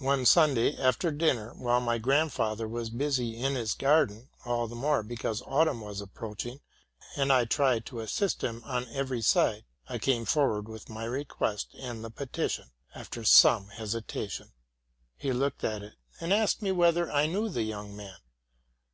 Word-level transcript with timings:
One 0.00 0.24
Sunday, 0.24 0.74
after 0.78 1.10
dinner, 1.10 1.52
while 1.52 1.82
my 1.82 1.98
grandfather 1.98 2.66
was 2.66 2.88
busy 2.88 3.36
in 3.36 3.54
his 3.54 3.74
garden, 3.74 4.30
all 4.46 4.66
the 4.66 4.74
more 4.74 5.02
because 5.02 5.42
autumn 5.44 5.82
was 5.82 6.00
approach 6.00 6.46
ing, 6.46 6.60
and 7.18 7.30
I 7.30 7.44
tried 7.44 7.84
to 7.84 8.00
assist 8.00 8.42
him 8.42 8.62
on 8.64 8.86
every 8.88 9.20
side, 9.20 9.66
I 9.86 9.98
came 9.98 10.24
forward 10.24 10.68
with 10.70 10.88
my 10.88 11.04
request 11.04 11.74
and 11.78 12.02
the 12.02 12.08
petition, 12.10 12.70
after 12.94 13.24
some 13.24 13.68
hesitation. 13.68 14.52
He 15.18 15.34
looked 15.34 15.62
at 15.62 15.82
it, 15.82 15.96
and 16.18 16.32
asked 16.32 16.62
me 16.62 16.72
whether 16.72 17.12
I 17.12 17.26
knew 17.26 17.50
the 17.50 17.64
young 17.64 17.94
man. 17.94 18.16